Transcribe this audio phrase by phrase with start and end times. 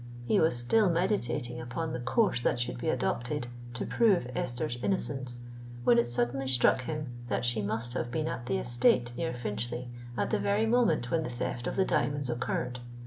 [0.25, 5.41] He was still meditating upon the course that should be adopted to prove Esther's innocence,
[5.83, 9.89] when it suddenly struck him that she must have been at the estate near Finchley,
[10.17, 12.79] at the very moment when the theft of the diamonds occurred.